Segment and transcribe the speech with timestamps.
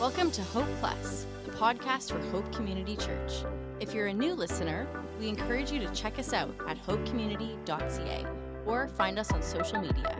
[0.00, 3.42] Welcome to Hope Plus, the podcast for Hope Community Church.
[3.80, 4.86] If you're a new listener,
[5.18, 8.24] we encourage you to check us out at hopecommunity.ca
[8.64, 10.16] or find us on social media.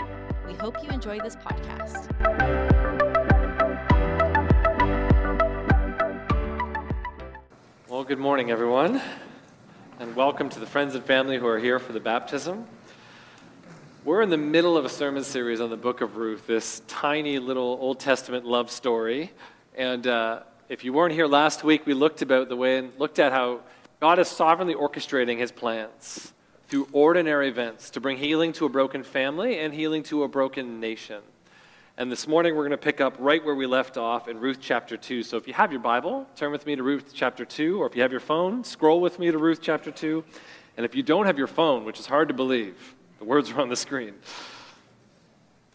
[0.48, 2.08] We hope you enjoy this podcast.
[7.88, 9.00] Well, good morning, everyone,
[10.00, 12.66] and welcome to the friends and family who are here for the baptism.
[14.04, 17.38] We're in the middle of a sermon series on the book of Ruth, this tiny
[17.38, 19.30] little Old Testament love story.
[19.78, 23.20] And uh, if you weren't here last week, we looked about the way and looked
[23.20, 23.60] at how
[24.00, 26.32] God is sovereignly orchestrating his plans
[26.66, 30.80] through ordinary events to bring healing to a broken family and healing to a broken
[30.80, 31.22] nation.
[31.96, 34.58] And this morning we're going to pick up right where we left off in Ruth
[34.60, 35.22] chapter 2.
[35.22, 37.94] So if you have your Bible, turn with me to Ruth chapter 2, or if
[37.94, 40.24] you have your phone, scroll with me to Ruth chapter 2.
[40.76, 43.60] And if you don't have your phone, which is hard to believe, the words are
[43.60, 44.14] on the screen.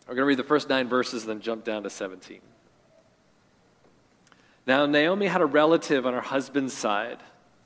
[0.09, 2.41] We're going to read the first nine verses and then jump down to 17.
[4.65, 7.19] Now, Naomi had a relative on her husband's side,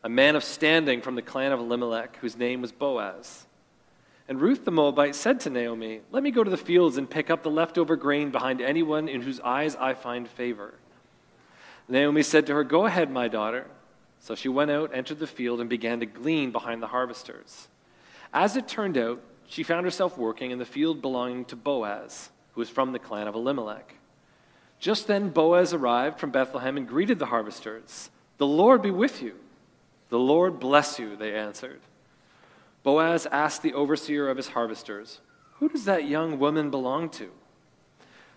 [0.04, 3.46] a man of standing from the clan of Elimelech, whose name was Boaz.
[4.28, 7.30] And Ruth the Moabite said to Naomi, Let me go to the fields and pick
[7.30, 10.74] up the leftover grain behind anyone in whose eyes I find favor.
[11.88, 13.68] Naomi said to her, Go ahead, my daughter.
[14.20, 17.68] So she went out, entered the field, and began to glean behind the harvesters.
[18.34, 22.62] As it turned out, she found herself working in the field belonging to Boaz, who
[22.62, 23.94] was from the clan of Elimelech.
[24.80, 28.10] Just then Boaz arrived from Bethlehem and greeted the harvesters.
[28.38, 29.36] The Lord be with you.
[30.10, 31.82] The Lord bless you, they answered.
[32.84, 35.20] Boaz asked the overseer of his harvesters,
[35.60, 37.32] Who does that young woman belong to?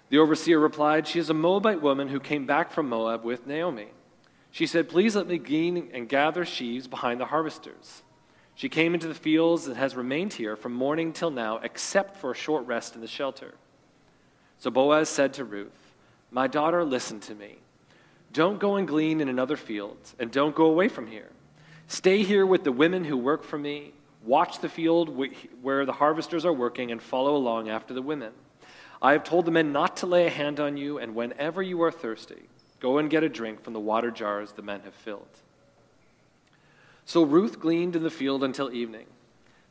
[0.09, 3.89] The overseer replied, She is a Moabite woman who came back from Moab with Naomi.
[4.51, 8.03] She said, Please let me glean and gather sheaves behind the harvesters.
[8.57, 12.33] She came into the fields and has remained here from morning till now, except for
[12.33, 13.55] a short rest in the shelter.
[14.59, 15.80] So Boaz said to Ruth,
[16.31, 17.59] My daughter, listen to me.
[18.33, 21.31] Don't go and glean in another field, and don't go away from here.
[21.89, 23.93] Stay here with the women who work for me
[24.23, 25.17] Watch the field
[25.63, 28.33] where the harvesters are working and follow along after the women.
[29.01, 31.83] I have told the men not to lay a hand on you, and whenever you
[31.83, 32.49] are thirsty,
[32.81, 35.39] go and get a drink from the water jars the men have filled.
[37.07, 39.07] So Ruth gleaned in the field until evening.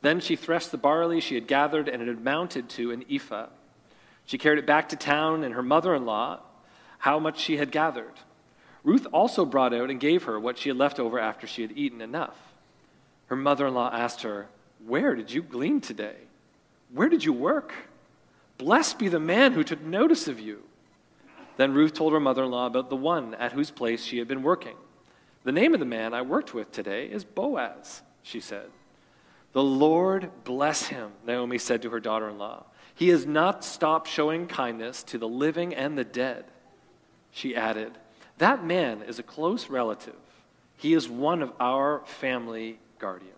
[0.02, 3.48] Then she threshed the barley she had gathered, and it had mounted to an ephah.
[4.26, 6.40] She carried it back to town, and her mother in law
[7.00, 8.14] how much she had gathered.
[8.84, 11.78] Ruth also brought out and gave her what she had left over after she had
[11.78, 12.38] eaten enough.
[13.28, 14.48] Her mother in law asked her,
[14.86, 16.16] Where did you glean today?
[16.94, 17.74] Where did you work?
[18.58, 20.64] Blessed be the man who took notice of you.
[21.58, 24.28] Then Ruth told her mother in law about the one at whose place she had
[24.28, 24.76] been working.
[25.44, 28.70] The name of the man I worked with today is Boaz, she said.
[29.54, 32.66] The Lord bless him, Naomi said to her daughter in law.
[32.94, 36.46] He has not stopped showing kindness to the living and the dead.
[37.32, 37.92] She added,
[38.38, 40.16] That man is a close relative.
[40.78, 43.34] He is one of our family guardians.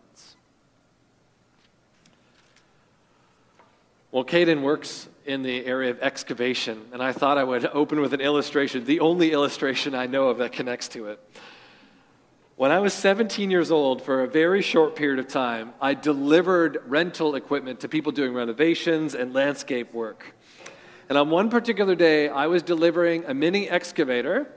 [4.12, 8.14] Well, Caden works in the area of excavation, and I thought I would open with
[8.14, 11.20] an illustration, the only illustration I know of that connects to it.
[12.58, 16.84] When I was 17 years old, for a very short period of time, I delivered
[16.86, 20.36] rental equipment to people doing renovations and landscape work.
[21.12, 24.48] And on one particular day, I was delivering a mini excavator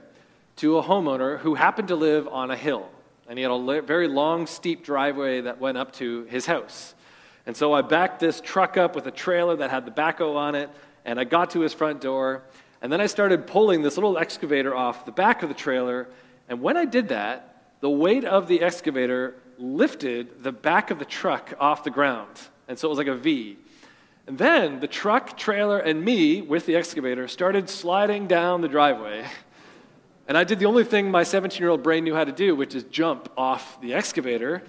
[0.55, 2.87] to a homeowner who happened to live on a hill
[3.27, 6.95] and he had a very long, steep driveway that went up to his house.
[7.45, 10.55] And so I backed this truck up with a trailer that had the backhoe on
[10.55, 10.69] it,
[11.03, 12.43] and I got to his front door.
[12.81, 16.07] And then I started pulling this little excavator off the back of the trailer.
[16.47, 21.05] And when I did that, the weight of the excavator lifted the back of the
[21.05, 22.39] truck off the ground.
[22.69, 23.57] And so it was like a V.
[24.27, 29.25] And then the truck, trailer, and me with the excavator started sliding down the driveway.
[30.27, 32.55] And I did the only thing my 17 year old brain knew how to do,
[32.55, 34.63] which is jump off the excavator.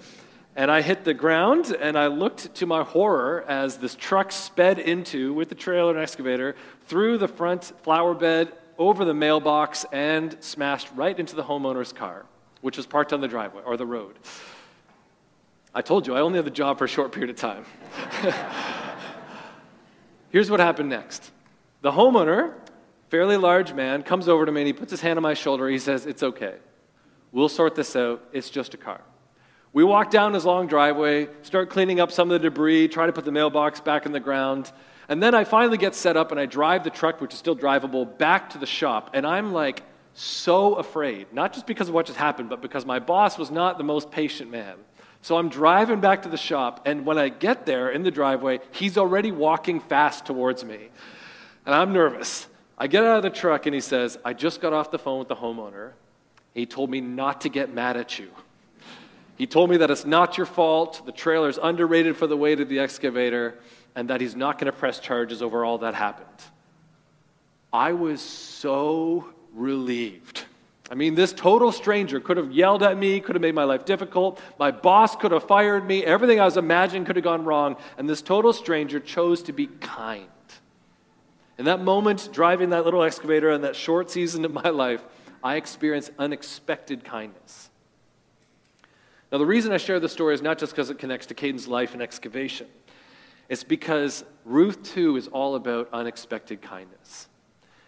[0.55, 4.79] And I hit the ground, and I looked to my horror as this truck sped
[4.79, 6.55] into, with the trailer and excavator,
[6.87, 12.25] through the front flower bed, over the mailbox, and smashed right into the homeowner's car,
[12.61, 14.17] which was parked on the driveway or the road.
[15.75, 17.65] I told you, I only had the job for a short period of time.
[20.29, 21.31] Here's what happened next
[21.81, 22.53] the homeowner
[23.09, 25.67] fairly large man, comes over to me and he puts his hand on my shoulder.
[25.67, 26.55] He says, It's okay.
[27.31, 28.23] We'll sort this out.
[28.31, 29.01] It's just a car.
[29.73, 33.13] We walk down his long driveway, start cleaning up some of the debris, try to
[33.13, 34.71] put the mailbox back in the ground.
[35.09, 37.55] And then I finally get set up and I drive the truck, which is still
[37.55, 39.11] drivable, back to the shop.
[39.13, 39.83] And I'm like
[40.13, 43.77] so afraid, not just because of what just happened, but because my boss was not
[43.77, 44.75] the most patient man.
[45.27, 48.61] So I'm driving back to the shop, and when I get there in the driveway,
[48.71, 50.87] he's already walking fast towards me.
[51.65, 52.47] And I'm nervous.
[52.77, 55.19] I get out of the truck and he says, I just got off the phone
[55.19, 55.91] with the homeowner.
[56.53, 58.29] He told me not to get mad at you.
[59.35, 62.69] He told me that it's not your fault, the trailer's underrated for the weight of
[62.69, 63.59] the excavator,
[63.97, 66.41] and that he's not going to press charges over all that happened.
[67.73, 70.45] I was so relieved.
[70.89, 73.83] I mean, this total stranger could have yelled at me, could have made my life
[73.83, 74.39] difficult.
[74.57, 76.05] My boss could have fired me.
[76.05, 77.75] Everything I was imagining could have gone wrong.
[77.97, 80.27] And this total stranger chose to be kind.
[81.57, 85.03] In that moment, driving that little excavator in that short season of my life,
[85.43, 87.69] I experienced unexpected kindness.
[89.31, 91.67] Now, the reason I share this story is not just because it connects to Caden's
[91.67, 92.67] life and excavation,
[93.49, 97.27] it's because Ruth 2 is all about unexpected kindness.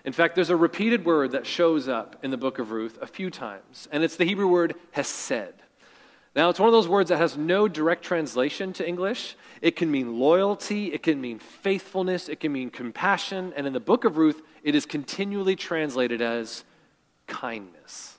[0.05, 3.07] In fact, there's a repeated word that shows up in the book of Ruth a
[3.07, 5.53] few times, and it's the Hebrew word hesed.
[6.35, 9.35] Now, it's one of those words that has no direct translation to English.
[9.61, 13.79] It can mean loyalty, it can mean faithfulness, it can mean compassion, and in the
[13.79, 16.63] book of Ruth, it is continually translated as
[17.27, 18.17] kindness.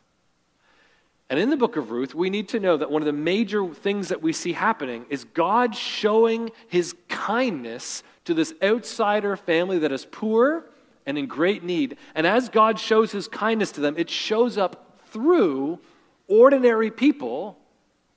[1.30, 3.72] And in the book of Ruth, we need to know that one of the major
[3.72, 9.92] things that we see happening is God showing his kindness to this outsider family that
[9.92, 10.64] is poor
[11.06, 11.96] and in great need.
[12.14, 15.80] And as God shows his kindness to them, it shows up through
[16.28, 17.58] ordinary people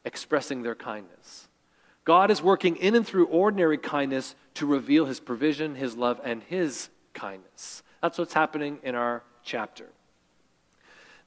[0.05, 1.47] expressing their kindness.
[2.05, 6.43] God is working in and through ordinary kindness to reveal his provision, his love, and
[6.43, 7.81] his kindness.
[8.01, 9.87] That's what's happening in our chapter.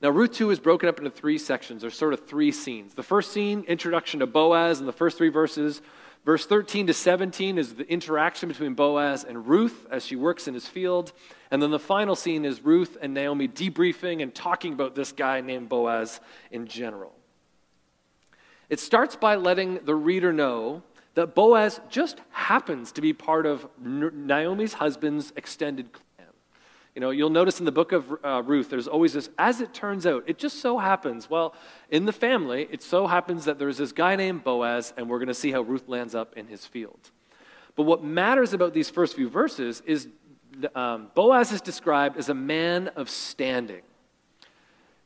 [0.02, 1.80] Now, Ruth 2 is broken up into three sections.
[1.80, 2.92] There's sort of three scenes.
[2.92, 5.80] The first scene, introduction to Boaz, in the first three verses.
[6.26, 10.54] Verse 13 to 17 is the interaction between Boaz and Ruth as she works in
[10.54, 11.12] his field.
[11.52, 15.40] And then the final scene is Ruth and Naomi debriefing and talking about this guy
[15.40, 16.20] named Boaz
[16.50, 17.12] in general.
[18.68, 20.82] It starts by letting the reader know
[21.14, 25.88] that Boaz just happens to be part of Naomi's husband's extended.
[26.96, 29.74] You know, you'll notice in the book of uh, Ruth, there's always this, as it
[29.74, 31.28] turns out, it just so happens.
[31.28, 31.54] Well,
[31.90, 35.28] in the family, it so happens that there's this guy named Boaz, and we're going
[35.28, 37.10] to see how Ruth lands up in his field.
[37.74, 40.08] But what matters about these first few verses is
[40.74, 43.82] um, Boaz is described as a man of standing.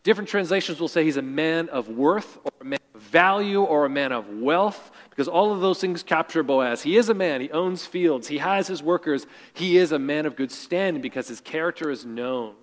[0.04, 2.78] Different translations will say he's a man of worth or a man
[3.10, 6.80] value or a man of wealth because all of those things capture Boaz.
[6.80, 9.26] He is a man, he owns fields, he has his workers.
[9.52, 12.54] He is a man of good standing because his character is known.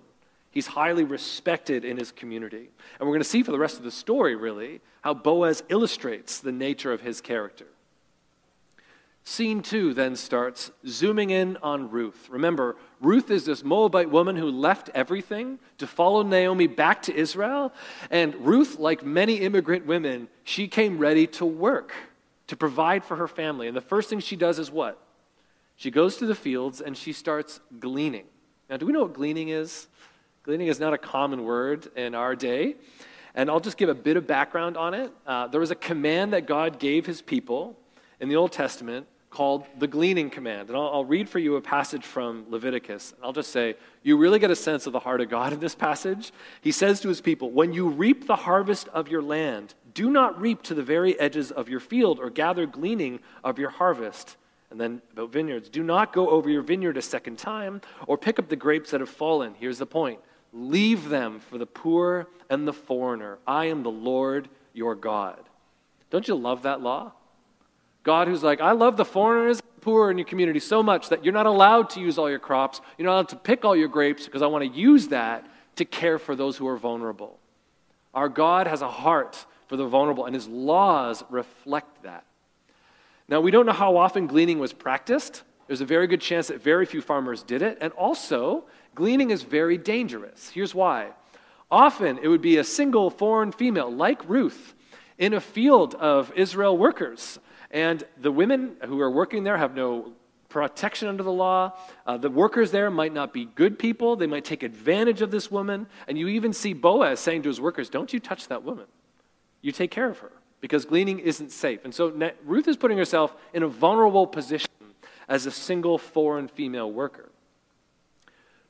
[0.50, 2.70] He's highly respected in his community.
[2.98, 6.40] And we're going to see for the rest of the story, really, how Boaz illustrates
[6.40, 7.66] the nature of his character.
[9.28, 12.28] Scene two then starts zooming in on Ruth.
[12.30, 17.74] Remember, Ruth is this Moabite woman who left everything to follow Naomi back to Israel.
[18.10, 21.92] And Ruth, like many immigrant women, she came ready to work,
[22.46, 23.68] to provide for her family.
[23.68, 24.98] And the first thing she does is what?
[25.76, 28.24] She goes to the fields and she starts gleaning.
[28.70, 29.88] Now, do we know what gleaning is?
[30.42, 32.76] Gleaning is not a common word in our day.
[33.34, 35.12] And I'll just give a bit of background on it.
[35.26, 37.78] Uh, there was a command that God gave his people
[38.20, 40.68] in the Old Testament called the gleaning command.
[40.68, 43.12] And I'll, I'll, read for you a passage from Leviticus.
[43.22, 45.74] I'll just say, you really get a sense of the heart of God in this
[45.74, 46.32] passage.
[46.60, 50.40] He says to his people, When you reap the harvest of your land, do not
[50.40, 54.36] reap to the very edges of your field or gather gleaning of your harvest.
[54.70, 58.38] And then about vineyards, do not go over your vineyard a second time or pick
[58.38, 59.54] up the grapes that have fallen.
[59.58, 60.20] Here's the point
[60.52, 63.38] leave them for the poor and the foreigner.
[63.46, 65.40] I am the Lord your God.
[66.10, 67.12] Don't you love that law?
[68.02, 71.32] God who's like, I love the foreigners poor in your community so much that you're
[71.32, 72.80] not allowed to use all your crops.
[72.96, 75.84] You're not allowed to pick all your grapes because I want to use that to
[75.84, 77.38] care for those who are vulnerable.
[78.14, 82.24] Our God has a heart for the vulnerable, and his laws reflect that.
[83.28, 85.42] Now, we don't know how often gleaning was practiced.
[85.66, 87.78] There's a very good chance that very few farmers did it.
[87.80, 88.64] And also,
[88.94, 90.48] gleaning is very dangerous.
[90.50, 91.10] Here's why.
[91.70, 94.74] Often, it would be a single foreign female, like Ruth,
[95.18, 97.38] in a field of Israel workers.
[97.70, 100.12] And the women who are working there have no
[100.48, 101.72] protection under the law.
[102.06, 104.16] Uh, the workers there might not be good people.
[104.16, 105.86] They might take advantage of this woman.
[106.06, 108.86] And you even see Boaz saying to his workers, Don't you touch that woman.
[109.60, 111.84] You take care of her because gleaning isn't safe.
[111.84, 114.70] And so Ruth is putting herself in a vulnerable position
[115.28, 117.30] as a single foreign female worker.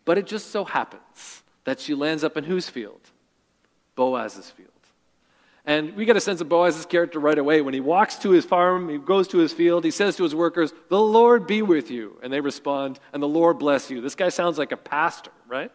[0.04, 3.00] But it just so happens that she lands up in whose field?
[3.94, 4.70] Boaz's field.
[5.68, 7.60] And we get a sense of Boaz's character right away.
[7.60, 10.34] When he walks to his farm, he goes to his field, he says to his
[10.34, 12.18] workers, The Lord be with you.
[12.22, 14.00] And they respond, And the Lord bless you.
[14.00, 15.70] This guy sounds like a pastor, right?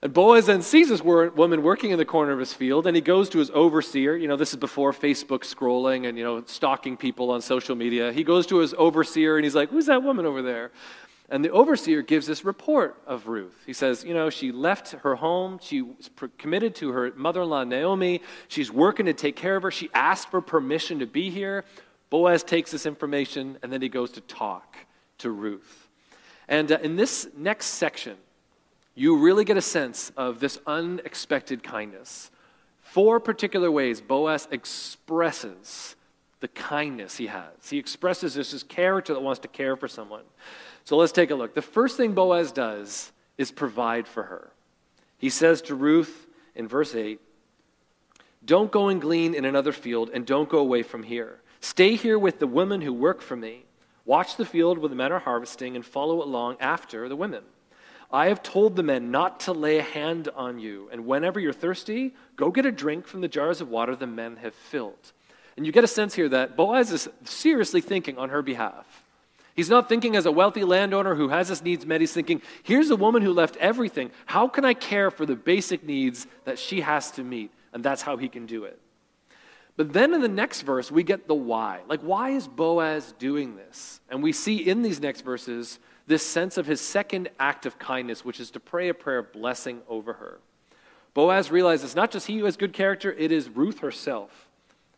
[0.00, 3.02] And Boaz then sees this woman working in the corner of his field, and he
[3.02, 4.16] goes to his overseer.
[4.16, 8.10] You know, this is before Facebook scrolling and, you know, stalking people on social media.
[8.10, 10.70] He goes to his overseer, and he's like, Who's that woman over there?
[11.32, 13.56] And the overseer gives this report of Ruth.
[13.64, 15.58] He says, You know, she left her home.
[15.62, 18.20] She was committed to her mother in law, Naomi.
[18.48, 19.70] She's working to take care of her.
[19.70, 21.64] She asked for permission to be here.
[22.10, 24.76] Boaz takes this information and then he goes to talk
[25.18, 25.88] to Ruth.
[26.48, 28.18] And uh, in this next section,
[28.94, 32.30] you really get a sense of this unexpected kindness.
[32.82, 35.96] Four particular ways Boaz expresses
[36.40, 37.70] the kindness he has.
[37.70, 40.24] He expresses this as character that wants to care for someone.
[40.84, 41.54] So let's take a look.
[41.54, 44.50] The first thing Boaz does is provide for her.
[45.18, 47.20] He says to Ruth in verse 8,
[48.44, 51.40] Don't go and glean in another field, and don't go away from here.
[51.60, 53.64] Stay here with the women who work for me.
[54.04, 57.44] Watch the field where the men are harvesting, and follow along after the women.
[58.10, 61.52] I have told the men not to lay a hand on you, and whenever you're
[61.52, 65.12] thirsty, go get a drink from the jars of water the men have filled.
[65.56, 69.01] And you get a sense here that Boaz is seriously thinking on her behalf.
[69.54, 72.00] He's not thinking as a wealthy landowner who has his needs met.
[72.00, 74.10] He's thinking, here's a woman who left everything.
[74.26, 77.50] How can I care for the basic needs that she has to meet?
[77.72, 78.78] And that's how he can do it.
[79.76, 81.80] But then in the next verse, we get the why.
[81.88, 84.00] Like, why is Boaz doing this?
[84.10, 88.24] And we see in these next verses this sense of his second act of kindness,
[88.24, 90.40] which is to pray a prayer of blessing over her.
[91.14, 94.48] Boaz realizes it's not just he who has good character, it is Ruth herself.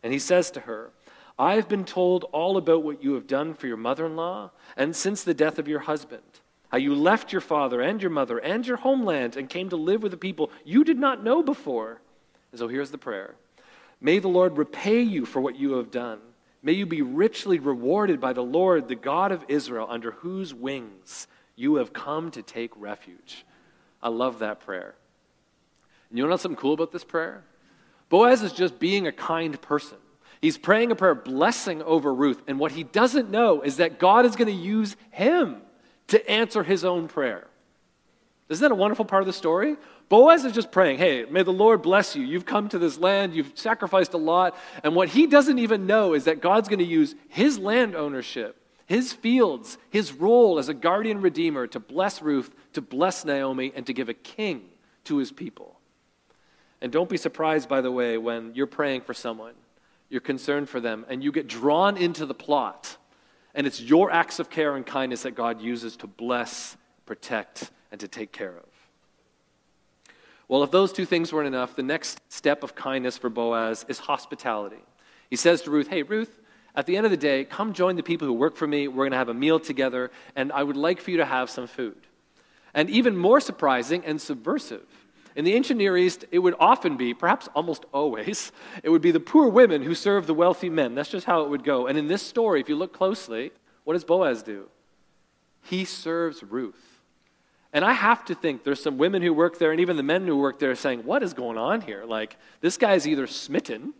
[0.03, 0.91] And he says to her,
[1.37, 4.51] I have been told all about what you have done for your mother in law
[4.77, 6.23] and since the death of your husband,
[6.69, 10.01] how you left your father and your mother and your homeland and came to live
[10.01, 12.01] with a people you did not know before.
[12.51, 13.35] And so here's the prayer
[13.99, 16.19] May the Lord repay you for what you have done.
[16.61, 21.27] May you be richly rewarded by the Lord, the God of Israel, under whose wings
[21.55, 23.45] you have come to take refuge.
[24.01, 24.95] I love that prayer.
[26.09, 27.43] And you know something cool about this prayer?
[28.09, 29.97] Boaz is just being a kind person.
[30.45, 32.39] He's praying a prayer blessing over Ruth.
[32.45, 35.63] And what he doesn't know is that God is going to use him
[36.09, 37.47] to answer his own prayer.
[38.49, 39.75] Isn't that a wonderful part of the story?
[40.07, 42.23] Boaz is just praying, hey, may the Lord bless you.
[42.23, 44.55] You've come to this land, you've sacrificed a lot.
[44.83, 48.55] And what he doesn't even know is that God's going to use his land ownership,
[48.85, 53.83] his fields, his role as a guardian redeemer to bless Ruth, to bless Naomi, and
[53.87, 54.61] to give a king
[55.05, 55.79] to his people.
[56.81, 59.55] And don't be surprised, by the way, when you're praying for someone
[60.09, 62.97] you're concerned for them, and you get drawn into the plot.
[63.53, 67.99] And it's your acts of care and kindness that God uses to bless, protect, and
[68.01, 68.65] to take care of.
[70.47, 73.99] Well, if those two things weren't enough, the next step of kindness for Boaz is
[73.99, 74.83] hospitality.
[75.29, 76.39] He says to Ruth, Hey, Ruth,
[76.75, 78.87] at the end of the day, come join the people who work for me.
[78.87, 81.49] We're going to have a meal together, and I would like for you to have
[81.49, 81.97] some food.
[82.73, 84.85] And even more surprising and subversive,
[85.35, 88.51] in the ancient Near East, it would often be, perhaps almost always,
[88.83, 90.95] it would be the poor women who served the wealthy men.
[90.95, 91.87] That's just how it would go.
[91.87, 93.51] And in this story, if you look closely,
[93.83, 94.67] what does Boaz do?
[95.63, 97.01] He serves Ruth.
[97.73, 100.25] And I have to think there's some women who work there, and even the men
[100.25, 102.05] who work there, saying, What is going on here?
[102.05, 103.93] Like, this guy's either smitten,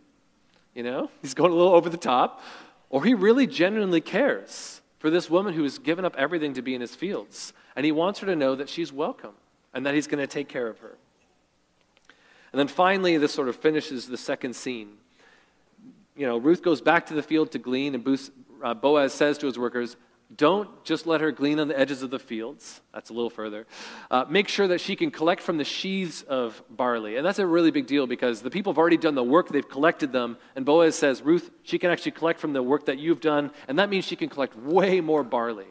[0.74, 2.40] you know, he's going a little over the top,
[2.88, 6.74] or he really genuinely cares for this woman who has given up everything to be
[6.74, 7.52] in his fields.
[7.74, 9.34] And he wants her to know that she's welcome
[9.74, 10.96] and that he's going to take care of her.
[12.52, 14.94] And then finally, this sort of finishes the second scene.
[16.16, 18.20] You know, Ruth goes back to the field to glean, and
[18.62, 19.96] uh, Boaz says to his workers,
[20.34, 22.80] Don't just let her glean on the edges of the fields.
[22.94, 23.66] That's a little further.
[24.10, 27.16] Uh, make sure that she can collect from the sheaves of barley.
[27.16, 29.68] And that's a really big deal because the people have already done the work, they've
[29.68, 30.38] collected them.
[30.54, 33.78] And Boaz says, Ruth, she can actually collect from the work that you've done, and
[33.78, 35.66] that means she can collect way more barley.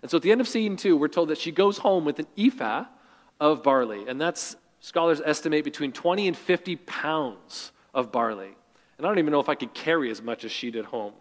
[0.00, 2.18] And so at the end of scene two, we're told that she goes home with
[2.18, 2.86] an ephah
[3.40, 4.06] of barley.
[4.08, 8.54] And that's Scholars estimate between 20 and 50 pounds of barley.
[8.96, 11.12] And I don't even know if I could carry as much as she did home.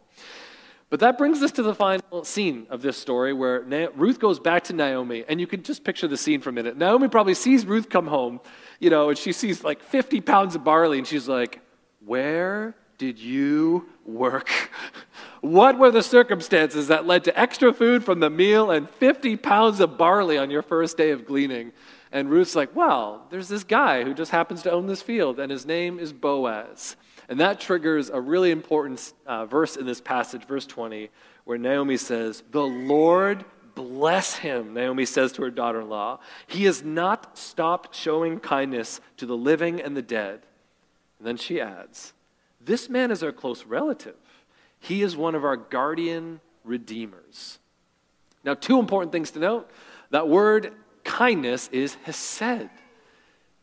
[0.90, 4.40] But that brings us to the final scene of this story where Na- Ruth goes
[4.40, 6.78] back to Naomi, and you can just picture the scene for a minute.
[6.78, 8.40] Naomi probably sees Ruth come home,
[8.80, 11.60] you know, and she sees like 50 pounds of barley, and she's like,
[12.06, 14.50] Where did you work?
[15.42, 19.82] what were the circumstances that led to extra food from the meal and 50 pounds
[19.82, 21.74] of barley on your first day of gleaning?
[22.12, 25.52] And Ruth's like, well, there's this guy who just happens to own this field, and
[25.52, 26.96] his name is Boaz.
[27.30, 31.10] And that triggers a really important uh, verse in this passage, verse 20,
[31.44, 33.44] where Naomi says, The Lord
[33.76, 36.20] bless him, Naomi says to her daughter in law.
[36.48, 40.42] He has not stopped showing kindness to the living and the dead.
[41.20, 42.14] And then she adds,
[42.62, 44.16] This man is our close relative.
[44.80, 47.60] He is one of our guardian redeemers.
[48.44, 49.70] Now, two important things to note.
[50.12, 50.74] That word
[51.08, 52.70] kindness is hesed.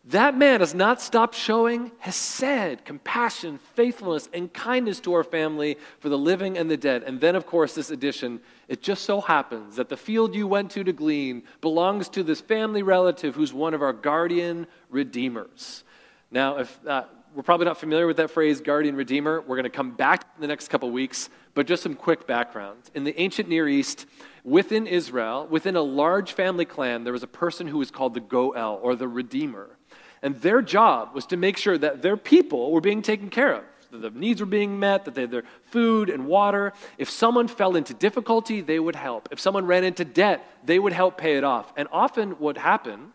[0.06, 6.08] that man has not stopped showing hesed, compassion, faithfulness, and kindness to our family for
[6.08, 7.04] the living and the dead.
[7.04, 10.70] And then, of course, this addition it just so happens that the field you went
[10.72, 15.84] to to glean belongs to this family relative who's one of our guardian redeemers.
[16.30, 19.70] Now, if uh, we're probably not familiar with that phrase, guardian redeemer, we're going to
[19.70, 22.78] come back in the next couple weeks, but just some quick background.
[22.94, 24.06] In the ancient Near East,
[24.44, 28.20] within Israel, within a large family clan, there was a person who was called the
[28.20, 29.76] Goel, or the redeemer.
[30.22, 33.64] And their job was to make sure that their people were being taken care of
[33.94, 36.72] that the needs were being met, that they had their food and water.
[36.98, 39.28] If someone fell into difficulty, they would help.
[39.30, 41.72] If someone ran into debt, they would help pay it off.
[41.76, 43.12] And often, what happened,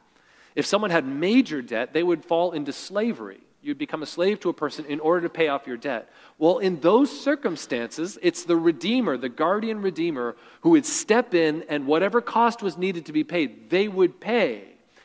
[0.55, 3.41] if someone had major debt, they would fall into slavery.
[3.61, 6.09] You'd become a slave to a person in order to pay off your debt.
[6.37, 11.85] Well, in those circumstances, it's the Redeemer, the guardian Redeemer, who would step in and
[11.85, 14.63] whatever cost was needed to be paid, they would pay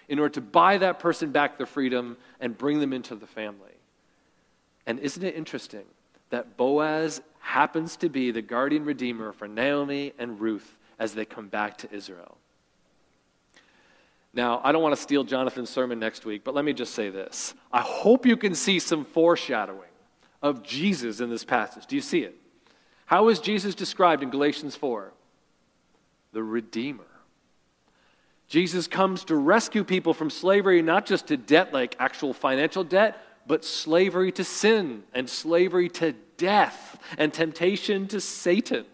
[0.08, 3.72] in order to buy that person back their freedom and bring them into the family.
[4.86, 5.84] And isn't it interesting
[6.30, 11.48] that Boaz happens to be the guardian redeemer for Naomi and Ruth as they come
[11.48, 12.38] back to Israel?
[14.34, 17.08] Now, I don't want to steal Jonathan's sermon next week, but let me just say
[17.08, 17.54] this.
[17.72, 19.80] I hope you can see some foreshadowing
[20.42, 21.86] of Jesus in this passage.
[21.86, 22.36] Do you see it?
[23.06, 25.12] How is Jesus described in Galatians 4?
[26.32, 27.04] The Redeemer.
[28.48, 33.16] Jesus comes to rescue people from slavery, not just to debt, like actual financial debt,
[33.46, 38.84] but slavery to sin and slavery to death and temptation to Satan.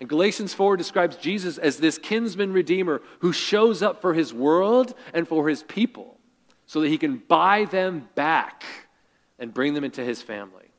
[0.00, 4.94] And Galatians 4 describes Jesus as this kinsman redeemer who shows up for his world
[5.14, 6.18] and for his people
[6.66, 8.64] so that he can buy them back
[9.38, 10.70] and bring them into his family.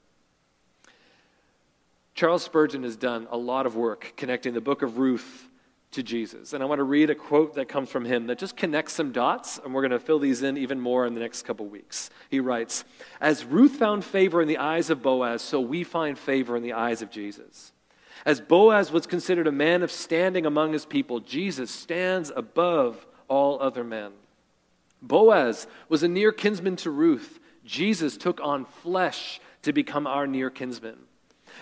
[2.14, 5.48] Charles Spurgeon has done a lot of work connecting the book of Ruth
[5.92, 6.54] to Jesus.
[6.54, 9.12] And I want to read a quote that comes from him that just connects some
[9.12, 12.10] dots, and we're going to fill these in even more in the next couple weeks.
[12.30, 12.84] He writes
[13.22, 16.74] As Ruth found favor in the eyes of Boaz, so we find favor in the
[16.74, 17.72] eyes of Jesus.
[18.28, 23.60] As Boaz was considered a man of standing among his people, Jesus stands above all
[23.60, 24.12] other men.
[25.02, 27.40] Boaz was a near kinsman to Ruth.
[27.66, 30.98] Jesus took on flesh to become our near kinsman.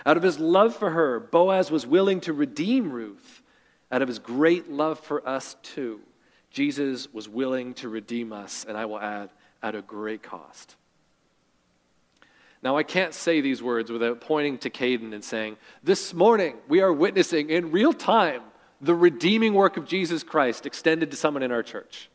[0.04, 3.42] Out of his love for her, Boaz was willing to redeem Ruth
[3.90, 6.00] out of his great love for us too,
[6.50, 9.30] Jesus was willing to redeem us, and I will add,
[9.62, 10.76] at a great cost.
[12.66, 16.80] Now, I can't say these words without pointing to Caden and saying, This morning we
[16.80, 18.42] are witnessing in real time
[18.80, 22.10] the redeeming work of Jesus Christ extended to someone in our church.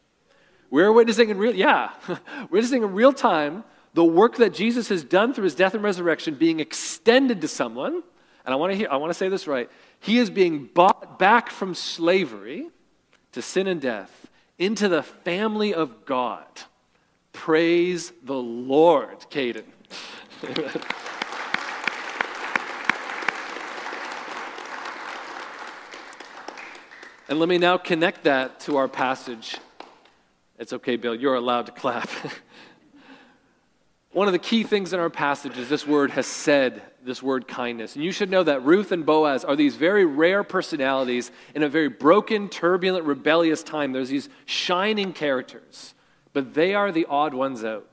[0.70, 1.92] We're witnessing in real, yeah,
[2.50, 6.36] witnessing in real time the work that Jesus has done through his death and resurrection
[6.36, 8.04] being extended to someone.
[8.44, 9.70] And I want to hear, I want to say this right.
[10.02, 12.68] He is being bought back from slavery
[13.32, 14.28] to sin and death
[14.60, 16.46] into the family of God.
[17.32, 19.64] Praise the Lord, Caden.
[27.30, 29.58] and let me now connect that to our passage.
[30.58, 32.10] It's okay, Bill, you're allowed to clap.
[34.14, 37.96] One of the key things in our passage is this word hesed, this word kindness.
[37.96, 41.70] And you should know that Ruth and Boaz are these very rare personalities in a
[41.70, 43.92] very broken, turbulent, rebellious time.
[43.92, 45.94] There's these shining characters,
[46.34, 47.86] but they are the odd ones out.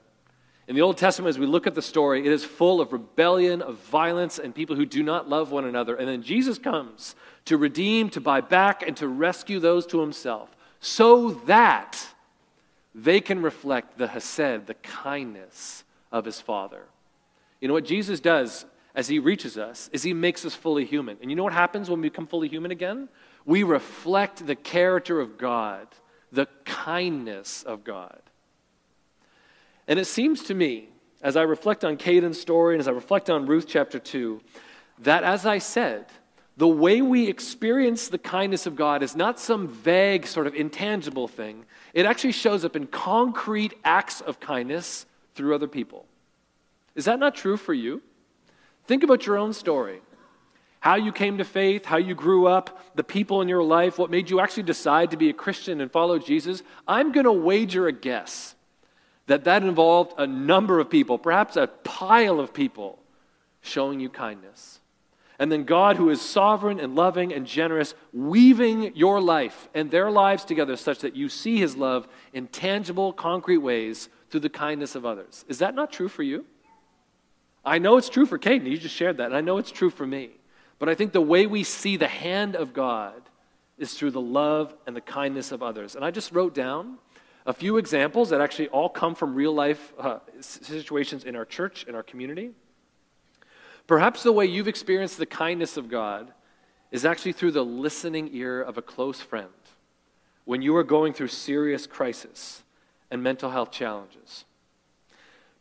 [0.68, 3.62] In the Old Testament, as we look at the story, it is full of rebellion,
[3.62, 5.96] of violence, and people who do not love one another.
[5.96, 10.54] And then Jesus comes to redeem, to buy back, and to rescue those to himself
[10.78, 11.98] so that
[12.94, 16.82] they can reflect the hesed, the kindness of his Father.
[17.62, 21.16] You know what Jesus does as he reaches us is he makes us fully human.
[21.22, 23.08] And you know what happens when we become fully human again?
[23.46, 25.88] We reflect the character of God,
[26.30, 28.20] the kindness of God.
[29.88, 30.90] And it seems to me,
[31.22, 34.40] as I reflect on Caden's story and as I reflect on Ruth chapter 2,
[35.00, 36.06] that as I said,
[36.58, 41.26] the way we experience the kindness of God is not some vague, sort of intangible
[41.26, 41.64] thing.
[41.94, 46.04] It actually shows up in concrete acts of kindness through other people.
[46.94, 48.02] Is that not true for you?
[48.86, 50.00] Think about your own story.
[50.80, 54.10] How you came to faith, how you grew up, the people in your life, what
[54.10, 56.62] made you actually decide to be a Christian and follow Jesus.
[56.86, 58.54] I'm going to wager a guess
[59.28, 62.98] that that involved a number of people, perhaps a pile of people,
[63.60, 64.80] showing you kindness.
[65.38, 70.10] And then God, who is sovereign and loving and generous, weaving your life and their
[70.10, 74.94] lives together such that you see his love in tangible, concrete ways through the kindness
[74.96, 75.44] of others.
[75.46, 76.44] Is that not true for you?
[77.64, 78.68] I know it's true for Caden.
[78.68, 79.26] You just shared that.
[79.26, 80.30] And I know it's true for me.
[80.78, 83.22] But I think the way we see the hand of God
[83.76, 85.94] is through the love and the kindness of others.
[85.94, 86.98] And I just wrote down
[87.48, 91.86] A few examples that actually all come from real life uh, situations in our church,
[91.88, 92.50] in our community.
[93.86, 96.30] Perhaps the way you've experienced the kindness of God
[96.90, 99.48] is actually through the listening ear of a close friend
[100.44, 102.64] when you are going through serious crisis
[103.10, 104.44] and mental health challenges.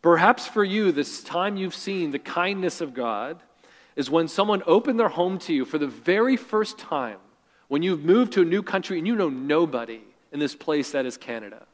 [0.01, 3.39] Perhaps for you, this time you've seen the kindness of God
[3.95, 7.19] is when someone opened their home to you for the very first time,
[7.69, 10.01] when you've moved to a new country and you know nobody
[10.33, 11.65] in this place that is Canada.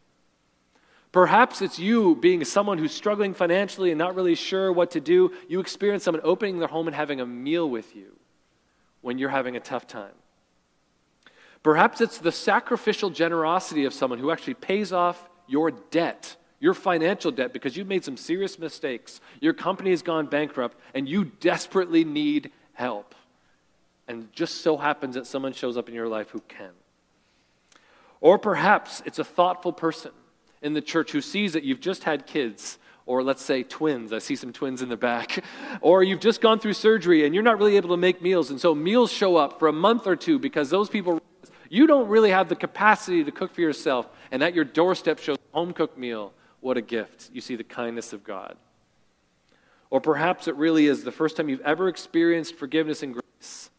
[1.13, 5.31] Perhaps it's you being someone who's struggling financially and not really sure what to do.
[5.47, 8.17] You experience someone opening their home and having a meal with you
[9.01, 10.15] when you're having a tough time.
[11.61, 17.29] Perhaps it's the sacrificial generosity of someone who actually pays off your debt, your financial
[17.29, 19.21] debt, because you've made some serious mistakes.
[19.39, 23.13] Your company has gone bankrupt and you desperately need help.
[24.07, 26.71] And just so happens that someone shows up in your life who can.
[28.19, 30.11] Or perhaps it's a thoughtful person
[30.63, 34.13] in the church who sees that you've just had kids, or let's say twins.
[34.13, 35.43] I see some twins in the back.
[35.81, 38.49] or you've just gone through surgery and you're not really able to make meals.
[38.49, 41.21] And so meals show up for a month or two because those people,
[41.69, 44.07] you don't really have the capacity to cook for yourself.
[44.31, 46.33] And at your doorstep shows a home cooked meal.
[46.61, 47.29] What a gift.
[47.33, 48.55] You see the kindness of God.
[49.89, 53.69] Or perhaps it really is the first time you've ever experienced forgiveness and grace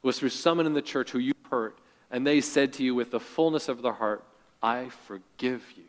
[0.00, 1.78] was through someone in the church who you hurt,
[2.10, 4.22] and they said to you with the fullness of their heart,
[4.62, 5.85] I forgive you.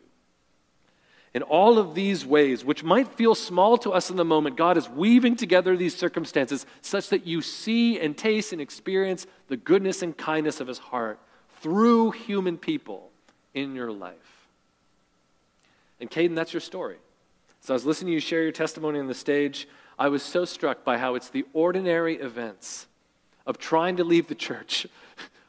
[1.34, 4.78] In all of these ways, which might feel small to us in the moment, God
[4.78, 10.02] is weaving together these circumstances such that you see and taste and experience the goodness
[10.02, 11.20] and kindness of His heart
[11.62, 13.12] through human people
[13.54, 14.16] in your life.
[16.00, 16.98] And Caden, that's your story.
[17.62, 19.68] So I was listening to you share your testimony on the stage.
[20.00, 22.88] I was so struck by how it's the ordinary events
[23.46, 24.88] of trying to leave the church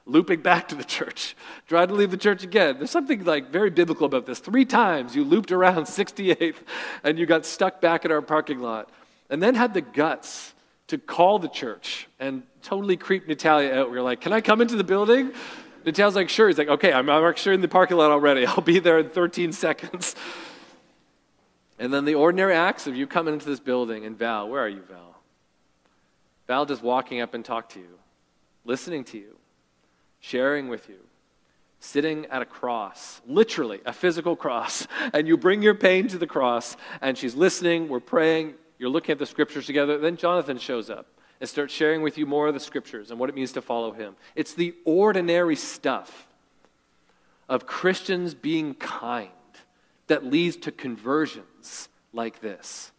[0.09, 1.37] looping back to the church,
[1.69, 2.79] tried to leave the church again.
[2.79, 4.39] There's something like very biblical about this.
[4.39, 6.57] Three times you looped around 68th
[7.05, 8.91] and you got stuck back at our parking lot,
[9.31, 10.55] and then had the guts
[10.89, 13.91] to call the church and totally creep Natalia out.
[13.91, 15.33] We were like, Can I come into the building?
[15.85, 16.49] Natalia's like, Sure.
[16.49, 18.47] He's like, Okay, I'm, I'm actually in the parking lot already.
[18.47, 20.17] I'll be there in 13 seconds.
[21.79, 24.69] And then the ordinary acts of you coming into this building, and Val, where are
[24.69, 25.17] you, Val?
[26.49, 27.99] Val just walking up and talk to you,
[28.65, 29.38] listening to you,
[30.21, 30.99] sharing with you,
[31.81, 36.27] sitting at a cross, literally a physical cross, and you bring your pain to the
[36.27, 39.99] cross, and she's listening, we're praying, you're looking at the scriptures together.
[39.99, 41.07] Then Jonathan shows up
[41.41, 43.93] and starts sharing with you more of the scriptures and what it means to follow
[43.93, 44.17] him.
[44.35, 46.29] It's the ordinary stuff
[47.49, 49.31] of Christians being kind
[50.09, 52.93] that leads to conversions like this.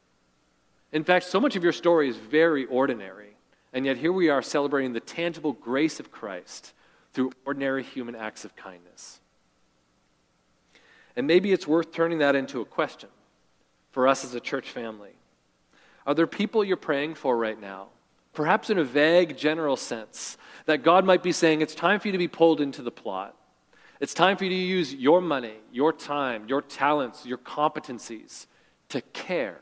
[0.92, 3.36] In fact, so much of your story is very ordinary,
[3.74, 6.74] and yet here we are celebrating the tangible grace of Christ
[7.14, 9.20] through ordinary human acts of kindness.
[11.16, 13.10] And maybe it's worth turning that into a question
[13.92, 15.12] for us as a church family.
[16.06, 17.88] Are there people you're praying for right now,
[18.34, 22.12] perhaps in a vague, general sense, that God might be saying, it's time for you
[22.14, 23.36] to be pulled into the plot?
[24.00, 28.46] It's time for you to use your money, your time, your talents, your competencies
[28.90, 29.60] to care.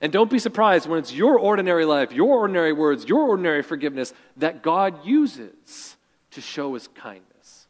[0.00, 4.12] And don't be surprised when it's your ordinary life, your ordinary words, your ordinary forgiveness
[4.36, 5.95] that God uses
[6.36, 7.66] to show his kindness.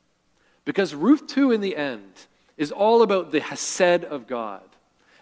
[0.64, 2.26] Because Ruth 2 in the end
[2.56, 4.60] is all about the Hesed of God.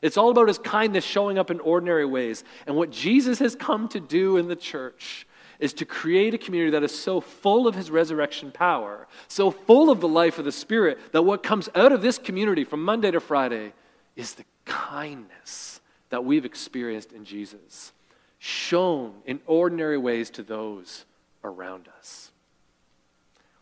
[0.00, 2.42] It's all about his kindness showing up in ordinary ways.
[2.66, 5.26] And what Jesus has come to do in the church
[5.58, 9.90] is to create a community that is so full of his resurrection power, so full
[9.90, 13.10] of the life of the Spirit, that what comes out of this community from Monday
[13.10, 13.74] to Friday
[14.16, 17.92] is the kindness that we've experienced in Jesus,
[18.38, 21.04] shown in ordinary ways to those
[21.42, 22.30] around us.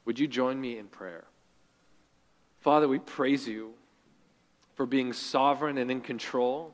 [0.04, 1.24] Would you join me in prayer?
[2.60, 3.74] Father, we praise you
[4.74, 6.72] for being sovereign and in control,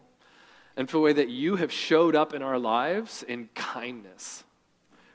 [0.77, 4.45] and for the way that you have showed up in our lives in kindness.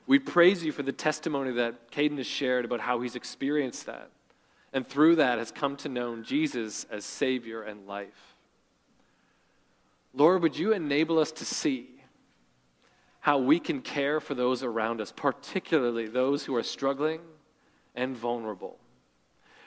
[0.06, 4.10] We praise you for the testimony that Caden has shared about how he's experienced that,
[4.72, 8.36] and through that has come to know Jesus as Savior and life.
[10.12, 11.88] Lord, would you enable us to see
[13.20, 17.20] how we can care for those around us, particularly those who are struggling
[17.94, 18.78] and vulnerable.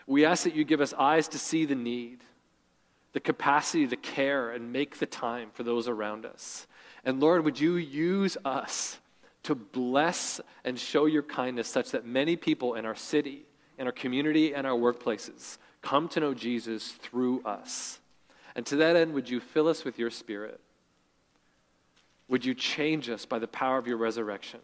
[0.06, 2.20] We ask that you give us eyes to see the need,
[3.14, 6.68] the capacity to care and make the time for those around us.
[7.04, 9.00] And Lord, would you use us
[9.44, 13.46] to bless and show your kindness such that many people in our city,
[13.78, 18.00] in our community, and our workplaces come to know Jesus through us.
[18.56, 20.60] And to that end, would you fill us with your spirit?
[22.28, 24.60] Would you change us by the power of your resurrection?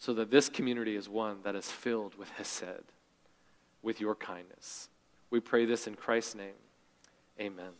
[0.00, 2.90] so that this community is one that is filled with Hesed,
[3.82, 4.88] with your kindness.
[5.28, 6.54] We pray this in Christ's name.
[7.38, 7.70] Amen.